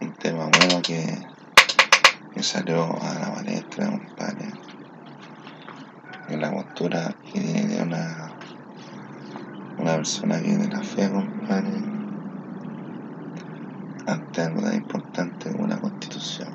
[0.00, 1.04] un tema bueno que,
[2.32, 4.52] que salió a la palestra, compadre.
[6.28, 8.32] En la cultura que viene de una,
[9.78, 11.82] una persona que tiene la fe, compadre,
[14.06, 16.48] ante algo tan importante como una constitución.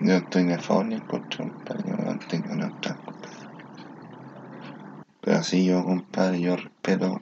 [0.00, 3.36] Yo no estoy ni a favor ni en contra, compadre, yo me mantengo neutral, compadre.
[5.20, 7.20] Pero así yo, compadre, yo respeto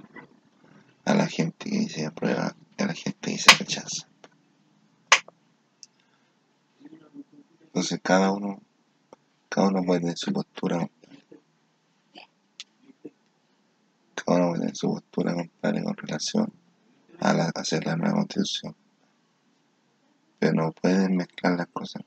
[1.06, 4.08] a la gente que dice aprueba y a la gente que dice rechaza.
[7.60, 8.60] Entonces cada uno,
[9.48, 10.90] cada uno puede tener su postura.
[14.16, 16.52] Cada uno puede tener su postura, compadre, con relación
[17.20, 18.74] a, la, a hacer la nueva constitución.
[20.40, 22.02] Pero no pueden mezclar las cosas.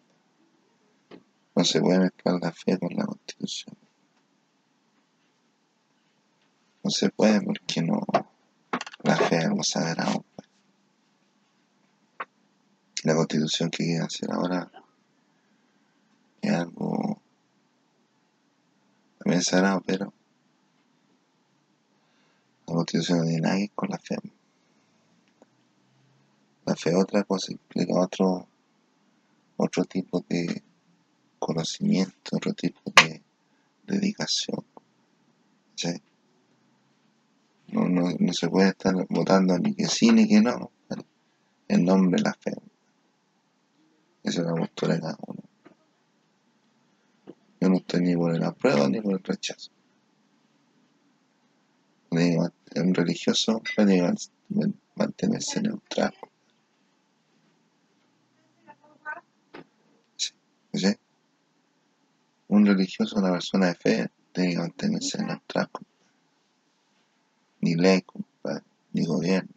[1.56, 3.78] No se puede mezclar la fe con la constitución.
[6.84, 8.06] No se puede porque no,
[9.04, 10.26] la fe sagrado.
[13.04, 14.70] La constitución que quieren hacer ahora
[16.42, 17.22] es algo
[19.20, 20.14] también sagrado, pero
[22.68, 24.18] la constitución no tiene nada con la fe.
[26.66, 28.48] La fe otra cosa, implica otro,
[29.58, 30.62] otro tipo de
[31.40, 33.22] conocimiento, otro tipo de
[33.88, 34.64] dedicación.
[35.76, 36.02] ¿sí?
[38.00, 40.72] No, se puede estar votando ni que sí ni que no,
[41.68, 42.54] en nombre de la fe.
[44.24, 45.44] Esa es la postura de cada uno.
[47.60, 49.72] Yo no estoy ni por el apruebo ni por el rechazo.
[52.12, 54.14] Un religioso puede
[54.96, 56.14] mantenerse neutral.
[60.16, 60.96] ¿Sí?
[62.48, 65.70] Un religioso, una persona de fe, tiene que mantenerse neutral.
[67.62, 69.50] Ni ley, compadre, ni gobierno,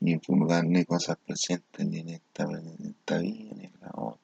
[0.00, 4.20] ni pulgar, ni cosas presentes, ni en esta, en esta vida, ni en la otra.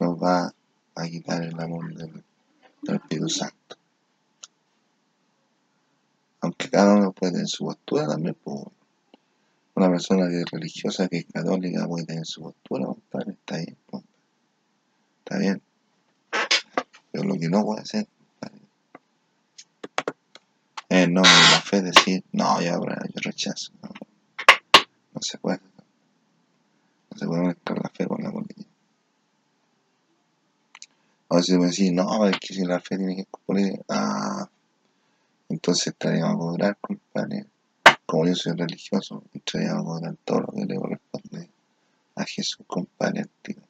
[0.00, 0.54] Nos va
[0.94, 2.24] a quitar el amor del,
[2.82, 3.76] del Espíritu Santo.
[6.40, 8.64] Aunque cada uno puede tener su postura también, pues,
[9.74, 13.76] una persona que es religiosa, que es católica, puede tener su postura, compadre, está bien,
[13.86, 14.18] compadre.
[15.18, 15.62] Está bien.
[17.12, 18.08] Pero lo que no puede hacer,
[21.08, 23.72] en nombre la fe decir, no, yo, yo rechazo.
[23.82, 25.60] No, se puede.
[27.10, 28.68] No se puede mezclar la fe con la política.
[31.30, 34.48] A veces me decís, no, es que si la fe tiene que política, ah,
[35.48, 37.46] entonces estaríamos a cobrar, compadre.
[38.06, 41.50] Como yo soy religioso, estaríamos a cobrar todo lo que le corresponde
[42.16, 43.64] a Jesús, compadre, antiguo.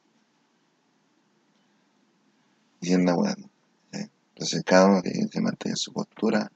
[2.81, 3.49] Y es la ¿no?
[3.93, 4.09] ¿Sí?
[4.33, 6.49] Entonces cada uno tiene que mantener su postura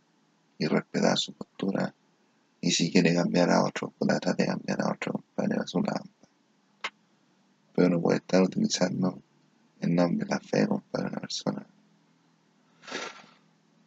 [0.64, 1.94] y respetar su postura.
[2.62, 5.82] Y si quiere cambiar a otro, pues tratar de cambiar a otro, compadre, a su
[5.82, 6.06] lado.
[7.76, 9.22] Pero no puede estar utilizando
[9.82, 11.68] el nombre de la fe, compadre, una persona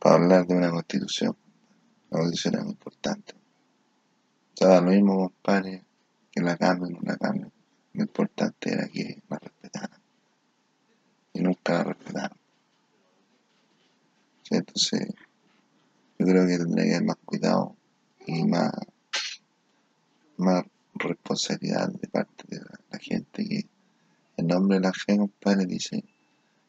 [0.07, 1.37] para hablar de una constitución.
[2.11, 3.35] La constitución es importante.
[3.35, 5.85] O sea, lo mismo, compadre,
[6.31, 7.53] que la cambien o no la cambien.
[7.93, 10.01] Lo importante era que la respetaran.
[11.33, 12.39] Y nunca la respetaron.
[14.49, 15.09] Entonces,
[16.47, 17.77] creo que tendría haber más cuidado
[18.27, 18.73] y más,
[20.37, 20.65] más
[20.95, 23.67] responsabilidad de parte de la, gente que
[24.37, 26.03] en nombre de la fe, compadre, dice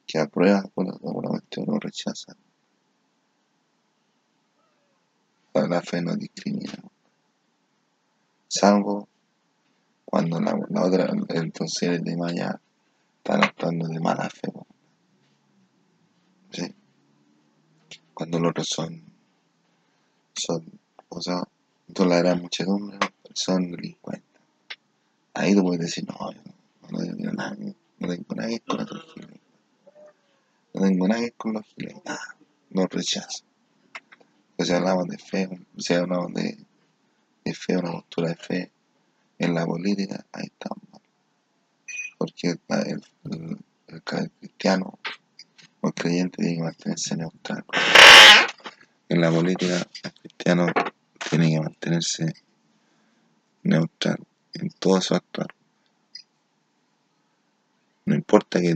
[0.05, 2.35] que aprueba por alguna cuestión o rechaza.
[5.53, 6.83] La fe no discrimina.
[8.47, 9.09] Salvo
[10.05, 12.61] cuando la, otra, entonces el demás ya
[13.17, 14.51] están actuando de mala fe.
[16.51, 16.75] ¿Sí?
[18.13, 19.06] Cuando los otros son,
[20.37, 21.43] son, o sea,
[21.93, 22.97] toda la gran muchedumbre
[23.33, 24.41] son delincuentes.
[25.33, 26.41] Ahí tú puedes decir, no, yo
[26.91, 27.55] no, no tengo nada,
[27.99, 29.39] no tengo nada con los giles.
[30.73, 31.95] No tengo nada con los giles.
[32.05, 32.35] Ah,
[32.71, 33.43] no rechazo.
[34.59, 36.57] Si hablamos de fe, si hablamos de,
[37.45, 38.71] de fe, una postura de fe
[39.37, 40.83] en la política, ahí estamos.
[42.17, 43.57] Porque el, el, el,
[43.87, 44.97] el cristiano
[45.81, 47.63] o el creyente tiene que mantenerse neutral.
[49.09, 49.87] En la política,
[50.47, 50.71] cristiano
[51.29, 52.33] tiene que mantenerse
[53.63, 54.17] neutral
[54.53, 55.47] en todo su actuar.
[58.05, 58.73] No importa que